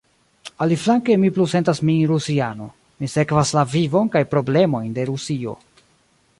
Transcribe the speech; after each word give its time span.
Aliflanke, 0.65 1.17
mi 1.23 1.29
plu 1.35 1.45
sentas 1.51 1.81
min 1.89 1.99
rusiano: 2.13 2.69
mi 3.03 3.11
sekvas 3.17 3.53
la 3.59 3.65
vivon 3.77 4.13
kaj 4.17 4.25
problemojn 4.35 4.89
de 4.99 5.07
Rusio. 5.13 5.59